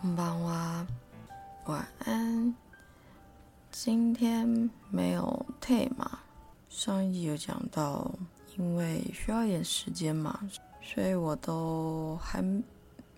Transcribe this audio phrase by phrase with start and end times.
[0.06, 0.86] んばんは，
[1.66, 2.54] 晚安。
[3.70, 6.20] 今天没有 t 嘛？
[6.68, 8.10] 上一集有讲到，
[8.56, 10.40] 因为需要一点时间嘛，
[10.80, 12.42] 所以我都还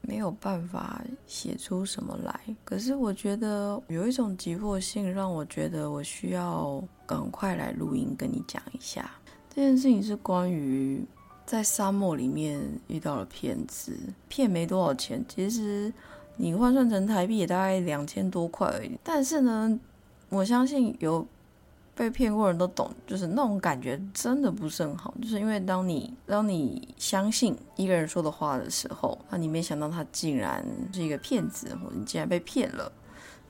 [0.00, 2.40] 没有办法写出什么来。
[2.64, 9.10] 可是我觉得有一种急迫性，让我觉得我需要赶快来录音跟你讲一下。
[9.50, 11.04] 这件事情是关于
[11.44, 13.98] 在沙漠里面遇到了骗子，
[14.28, 15.92] 骗没多少钱，其实
[16.37, 18.97] 你换算成台币也大概两千多块而已。
[19.03, 19.79] 但是呢，
[20.29, 21.25] 我相信有
[21.95, 25.13] 被骗过人都懂，就是那种感觉真的不是很好。
[25.21, 32.91] 就是因为当你当你相信一个人说的话的时候，那你没想到他竟然是一个骗子，或者你竟然被骗了，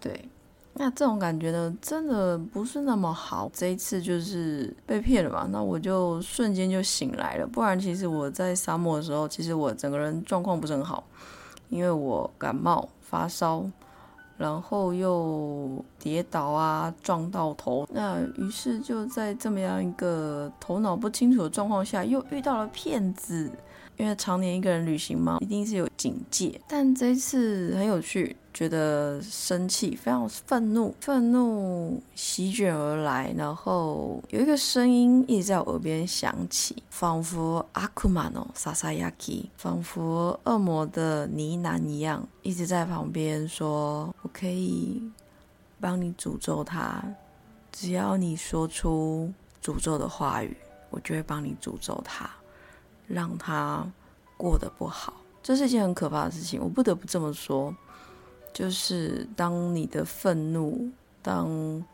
[0.00, 0.28] 对。
[0.78, 3.50] 那这种感觉呢，真的不是那么好。
[3.50, 7.46] 这一次就是被骗了嘛，那我就瞬间就醒来了。
[7.46, 11.02] 不然其实我在沙漠的时候，其实我整个人状况不是很好，
[11.68, 13.64] 因为我感冒发烧，
[14.36, 17.84] 然后又跌倒啊，撞到头。
[17.92, 23.50] 那于是就在这么样一个头脑不清楚的状况下，又遇到了骗子。
[23.96, 26.60] 因为常年一个人旅行嘛，一定是有警戒。
[26.68, 45.02] 但这次很有趣，觉得生气，非常愤怒，愤怒席卷而来，然后有一个声音一直在我耳边响起，仿佛阿库玛诺萨萨亚基，仿佛恶魔的呢喃一样，一直在旁边说：“我可以
[45.80, 47.02] 帮你诅咒他，
[47.70, 49.32] 只要你说出
[49.62, 50.56] 诅咒的话语，
[50.90, 52.30] 我就会帮你诅咒他。”
[53.08, 53.86] 让他
[54.36, 56.60] 过得不好，这是一件很可怕的事情。
[56.60, 57.72] 我不得不这么说，
[58.52, 60.90] 就是当你的愤怒，
[61.22, 61.84] 当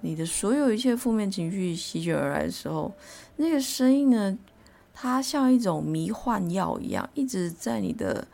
[0.00, 2.92] 你的所有一切负面情绪席卷而来的时候，
[3.36, 4.36] 那个声音呢，
[4.92, 8.26] 它像一种迷幻药一样，一直在你的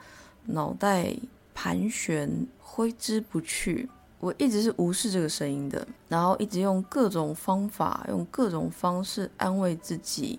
[0.47, 1.15] 脑袋
[1.53, 3.91] 盘旋，挥之不去。
[4.25, 10.39] 我一直是无视这个声音的，然后一直用各种方法，用各种方式安慰自己。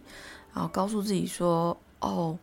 [0.55, 2.35] 然后告诉自己说：“哦，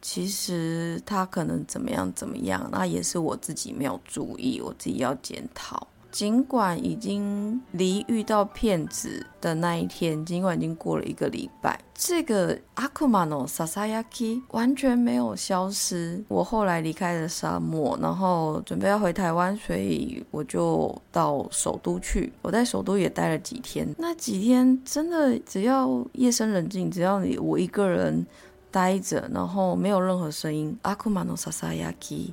[0.00, 5.86] 其实他可能怎么样怎么样，那也是我自己没有注意，我自己要检讨。
[6.10, 16.24] 尽管已经离遇到骗子的那一天，尽管已经过了一个礼拜，这个阿库玛诺萨萨亚基完全没有消失。
[16.28, 22.32] 我后来离开了沙漠，然后准备要回台湾，所以我就到首都去。
[22.40, 28.26] 我在首都也待了几天，那几天真的只要夜深人静，只要你我一个人
[28.70, 32.32] 待着，然后没有任何声音，阿库玛诺萨萨亚基。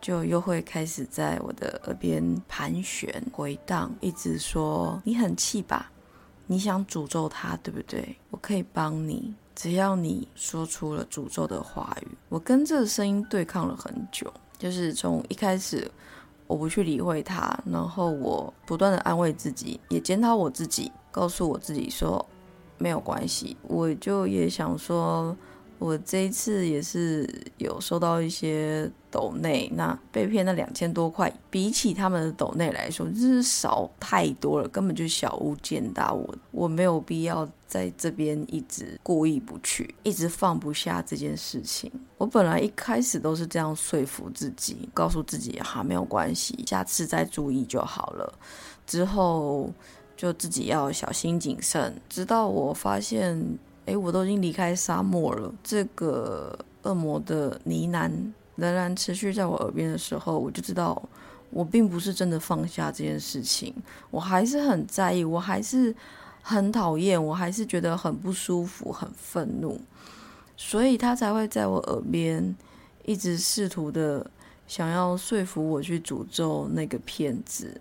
[0.00, 5.90] 就又会开始在我的耳边盘旋回荡，一直说你很气吧？
[6.46, 8.16] 你想诅咒他，对不对？
[8.30, 12.08] 我可以帮你，只要你说出了诅咒的话语。
[12.28, 15.90] 我跟这个声音对抗了很久，就是从一开始
[16.46, 22.24] 我不去理会他，然后我不断的安慰自己，也检讨我自己，告诉我自己说
[22.78, 23.56] 没有关系。
[23.62, 25.36] 我就也想说。
[25.78, 27.28] 我这一次也是
[27.58, 36.12] 有收到一些斗内，那被骗那两千多块，比起他们的斗内来说，真是少太多了，根本就小巫见大。
[36.12, 41.88] 巫我没有必要在这边一直过意不去，一直放不下这件事情。
[42.16, 48.34] 我本来一开始都是这样说服自己，告诉自己哈没有关系，下次再注意就好了。
[48.84, 49.72] 之后
[50.16, 53.58] 就自己要小心谨慎，直到我发现。
[53.88, 58.10] 哎，我都已经离开沙漠了，这个恶魔的呢喃
[58.56, 61.02] 仍然持续在我耳边的时候，我就知道
[61.48, 63.74] 我并不是真的放下这件事情，
[64.10, 65.94] 我还是很在意，我还是
[66.42, 69.80] 很讨厌，我还是觉得很不舒服、很愤怒，
[70.54, 72.54] 所以他才会在我耳边
[73.06, 74.30] 一直试图的
[74.66, 77.80] 想要说服我去诅咒那个骗子。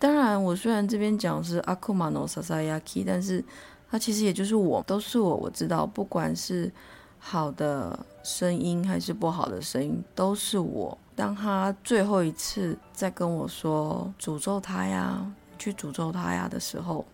[0.00, 3.44] 当然，我虽然这边讲是阿库玛诺萨萨亚基，但是。
[3.90, 5.36] 那其实也就是我，都是我。
[5.36, 6.72] 我知道，不管是
[7.18, 10.96] 好的声音还是不好的声音，都是我。
[11.16, 15.26] 当他最后一次在跟我说诅咒他呀，
[15.58, 17.04] 去诅咒他呀的时候，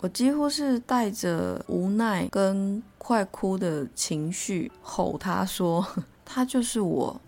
[0.00, 5.84] 我几乎是带着无奈跟快哭的情绪吼他说
[6.24, 7.20] ：“他就是我，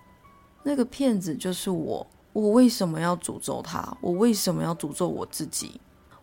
[0.62, 2.06] 那个骗子就是我。
[2.32, 3.96] 我为什么要诅咒他？
[4.00, 5.80] 我为什么要诅咒我自己？”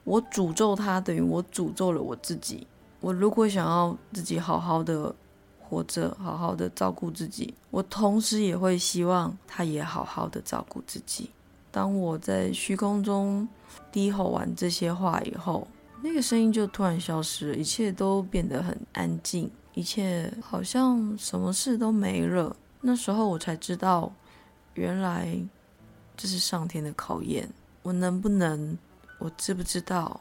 [0.10, 2.66] 我诅咒他，等于我诅咒了我自己。
[3.00, 5.14] 我如果想要自己好好的
[5.60, 11.30] 活着，好好的照顾自己，我同时也会希望他也好好的照顾自己。
[11.70, 13.48] 当我在虚空中
[13.92, 15.68] 低吼完这些话以后，
[16.02, 22.56] 那个声音就突然消失了，一切都变得很安静，一切好像什么事都没了。
[22.82, 24.12] 那时候我才知道，
[24.74, 25.38] 原来
[26.18, 27.48] 这是上天的考验。
[27.84, 28.76] 我能不能？
[29.20, 30.20] 我知不知道？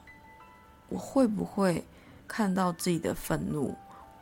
[0.88, 1.84] 我会不会
[2.26, 3.74] 看到自己的愤怒？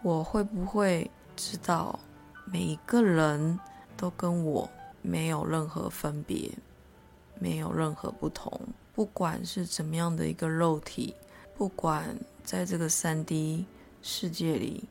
[0.02, 1.99] 我会不会知道
[2.44, 3.58] 每一个人
[3.96, 4.69] 都跟我
[5.02, 6.50] 没有任何分别，
[7.40, 8.61] 没有任何不同？
[8.94, 11.14] 不管是怎么样的一个肉体，
[11.56, 13.64] 不管在这个三 D
[14.02, 14.84] 世界里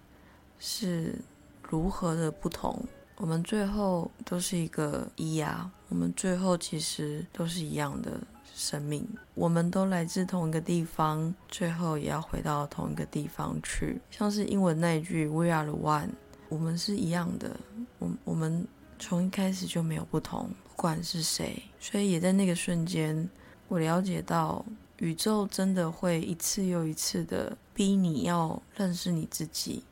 [0.59, 1.15] 是
[1.61, 2.83] 如何的不同，
[3.17, 5.69] 我们最后都是一个一呀。
[5.89, 8.19] 我们最后其实都是一样的。
[8.53, 13.99] 生命，我们都来自同一个地方，最后也要回到同一个地方去。
[14.11, 16.09] 像是英文那一句 “We are the one”，
[16.49, 17.57] 我们是一样的。
[17.99, 18.67] 我我们
[18.99, 21.61] 从一开始就没有不同，不管是谁。
[21.79, 23.29] 所以也在那个瞬间，
[23.67, 24.65] 我了解到
[24.97, 29.83] 宇宙真的会一次又一次的逼你要认识你自己，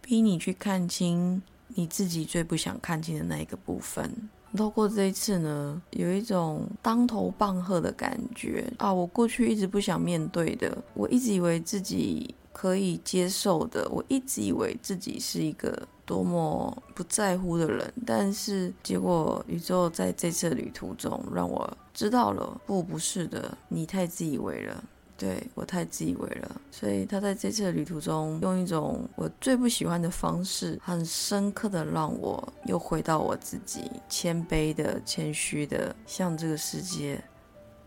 [0.00, 4.30] 逼你去看清你自己最不想看清的那一个部分。
[4.56, 8.92] 透过这一次呢，有一种当头棒喝的感觉啊！
[8.92, 24.84] 我过去一直不想面对的，我一直以为自己可以接受的，我一直以为自己是一个多么不在乎的人，但是结果宇宙在这次旅途中让我知道了，不，不是的，你太自以为了。
[25.20, 37.22] 对我太自以为了，所以他在这次的旅途中，用一种我最不喜欢的方式，很深刻的让我又回到我自己，谦卑的、谦虚的，向这个世界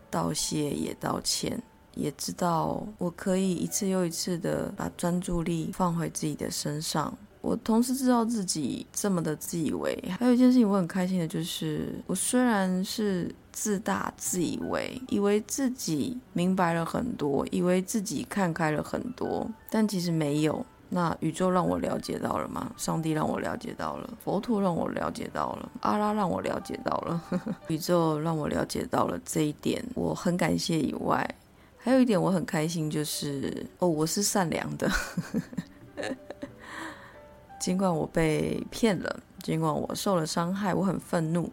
[0.08, 1.60] 道谢，也道歉，
[1.96, 7.12] 也知道我可以一次又一次的把专注力放回自己的身上。
[7.44, 20.64] 我同时知道自己这么的自以为，还有一件事情我很开心的就是，我虽然是自大、自以为，以为自己明白了很多，以为自己看开了很多，但其实没有。
[20.88, 22.72] 那宇宙让我了解到了吗？
[22.78, 27.22] 上帝让我了解到了，佛陀让我了解到了，阿拉让我了解到了，
[27.68, 30.80] 宇宙让我了解到了这一点，我很感谢。
[30.80, 31.28] 以外，
[31.76, 34.90] 还有一点我很开心，就是哦，我是善良的。
[37.64, 41.50] 尽管我被骗了，尽管我受了伤害，我很愤怒，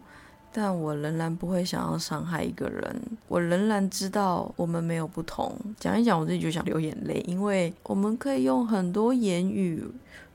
[0.52, 3.02] 但我仍然不会想要伤害一个人。
[3.28, 5.56] 我仍然知道我们没有不同。
[5.80, 9.82] 讲一讲，我自己就想流眼泪，因为我们可以用很多言语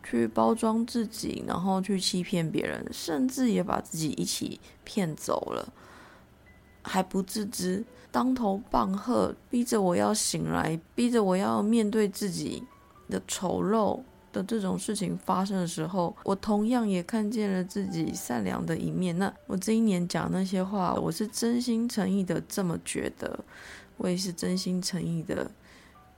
[0.04, 5.72] 去包装自己，然后去欺骗别人，甚至也把自己一起骗走了，
[6.82, 12.64] 还不自知，当头棒喝，逼着我要醒来，逼着我要面对自己
[13.08, 14.00] 的丑陋。
[14.44, 19.18] 这种事情发生的时候，我同样也看见了自己善良的一面。
[19.18, 23.40] 那我这一年讲那些话，我是真心诚意的这么觉得，
[23.98, 25.50] 我也是真心诚意的，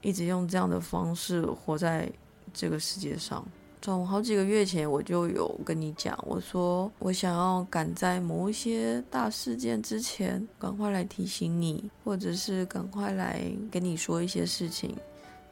[0.00, 2.10] 一直用这样的方式活在
[2.52, 3.44] 这个世界上。
[3.82, 14.94] 从好几个月前我就有跟你讲，我说我想要赶在某一些大事件之前，赶快来提醒你，或者是赶快来跟你说一些事情，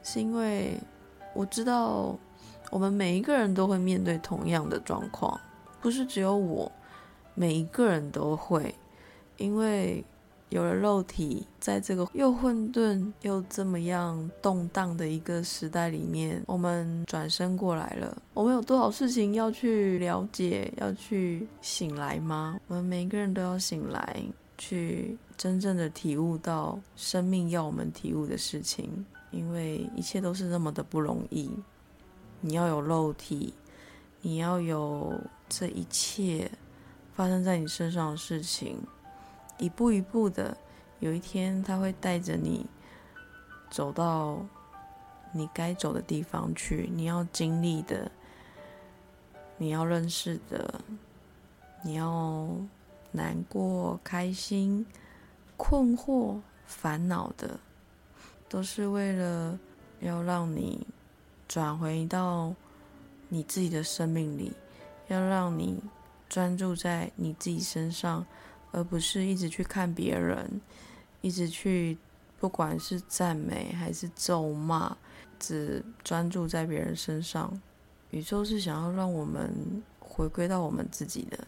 [0.03, 0.79] 是因为
[1.33, 2.17] 我知道。
[2.69, 5.39] 我们每一个人都会面对同样的状况，
[5.81, 6.71] 不是只有我，
[7.33, 8.73] 每一个人都会，
[9.37, 10.03] 因为
[10.49, 18.21] 有了肉体，在这个又混沌又这么样动荡的一个时代里面，我们转身过来了。
[18.33, 22.59] 我们有多少事情要去了解，要去醒来吗？
[22.67, 24.23] 我们每一个人都要醒来，
[24.57, 31.49] 去真正的体悟到生命要我们体悟的事情，因为一切都是那么的不容易。
[32.41, 33.53] 你要有肉体，
[34.21, 35.19] 你要有
[35.49, 36.49] 这一切
[37.13, 38.77] 发生在你身上的事情，
[39.57, 40.55] 一步一步的，
[40.99, 42.65] 有一天他会带着你
[43.69, 44.45] 走到
[45.33, 46.89] 你该走的地方去。
[46.93, 48.09] 你要经历的，
[49.57, 50.81] 你要认识的，
[51.83, 52.47] 你要
[53.11, 54.85] 难过、开心、
[55.57, 57.59] 困惑、烦恼的，
[58.47, 59.59] 都是为了
[59.99, 60.87] 要让你。
[61.49, 62.53] 转回到
[63.27, 64.53] 你自己的生命里，
[65.07, 65.81] 要让你
[66.29, 68.23] 专注在你自己身上，
[68.71, 70.61] 而不是一直去看别人，
[71.21, 71.97] 一直去
[72.39, 74.95] 不管是赞美还是咒骂，
[75.39, 77.59] 只专注在别人身上。
[78.11, 81.47] 宇宙是想要让我们回归到我们自己的，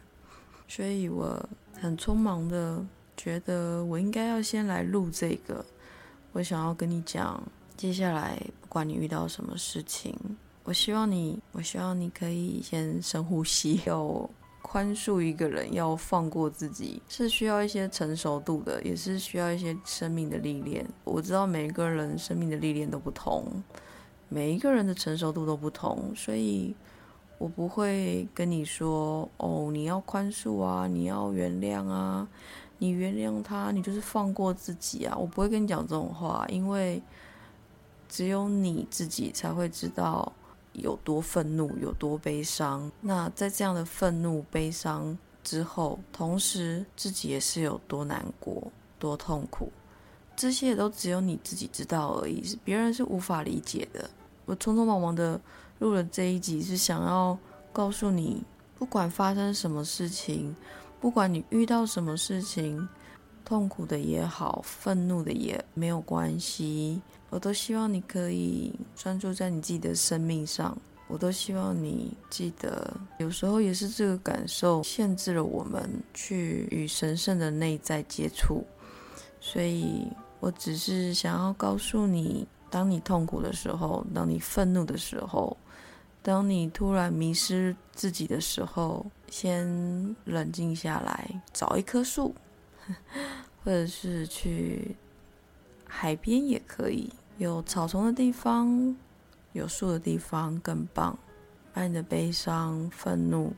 [0.67, 1.47] 所以我
[1.79, 2.83] 很匆忙的
[3.15, 5.63] 觉得我应该要先来录这个，
[6.31, 7.39] 我想要跟你讲。
[7.77, 8.39] 接下来，
[8.71, 10.15] 管你遇到什么事情，
[10.63, 13.81] 我希望你，我希望你可以先深呼吸。
[13.85, 14.29] 要
[14.61, 20.87] 宽恕一个人，要放过自己，是需要一些成熟度的，也是需要一些生命的历练。
[21.03, 23.43] 我知道每一个人生命的历练都不同，
[24.29, 26.73] 每一个人的成熟度都不同，所以
[27.37, 32.25] 我不会跟你说哦，你要宽恕啊，你要原谅啊，
[32.77, 35.17] 你原谅他，你就是放过自己啊。
[35.17, 37.01] 我不会跟你讲这种话，因为
[38.11, 40.29] 只有你自己才会知道
[40.73, 42.91] 有多愤怒，有多悲伤。
[42.99, 49.71] 那在这样的愤怒、悲伤之后，同时自己也是有多难过、多痛苦。
[50.35, 54.09] 这些都只有你自己知道而已，是别人是无法理解的。
[54.45, 55.39] 我匆匆忙忙的
[55.79, 57.37] 录了这一集，是想要
[57.71, 58.43] 告诉你，
[58.77, 60.53] 不管发生什么事情，
[60.99, 62.89] 不管你遇到什么事情，
[63.45, 70.77] 痛苦的也好，愤怒的也没有关系，我都希望你可以专注在你自己的生命上。
[71.07, 78.63] 我都希望你记得，有时候也是这个感受限制了我们去与神圣的内在接触，
[79.39, 80.07] 所以。
[80.41, 85.55] 我只是想要告诉你，当你痛苦的时候，当你愤怒的时候，
[86.23, 92.33] 当你突然迷失自己的时候，先冷静下来，找一棵树，
[93.63, 94.95] 或者是去
[95.85, 98.95] 海边也可以，有草丛的地方，
[99.53, 101.17] 有树的地方更棒。
[101.73, 103.51] 把你的悲伤、愤怒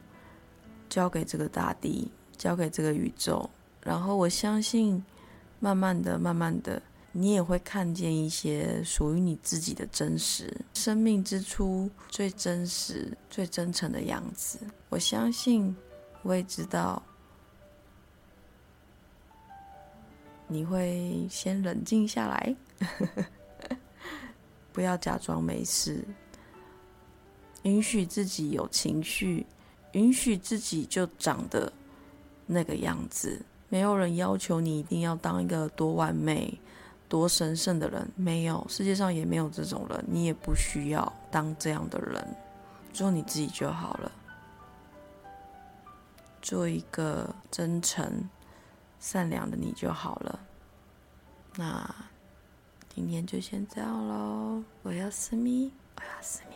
[0.88, 3.50] 交给这个大地，交给这个宇宙，
[3.82, 5.04] 然后我相信。
[5.60, 14.60] 慢慢的，慢慢的，你也会看见一些属于你自己的真实，生命之初最真实、最真诚的样子。
[14.90, 15.76] 我相信，
[16.22, 17.02] 我也知道，
[20.48, 23.26] 你会先冷静下来，呵 呵
[24.74, 26.04] 不要假装没事，
[27.62, 29.46] 允许自己有情绪，
[29.94, 31.72] 允许自己就长得
[32.48, 33.40] 那个样子。
[33.70, 36.60] 没有人要求你一定要当一个多完美、
[37.08, 42.36] 多神圣的人，没有，世界上也没有这种人，你也不需要当这样的人，
[42.92, 44.12] 做你自己就好了，
[46.42, 48.30] 做一个真诚、
[49.00, 50.40] 善良的你就好了。
[51.56, 51.96] 那
[52.96, 56.53] 今天就先这样喽，我要私密，我要私密。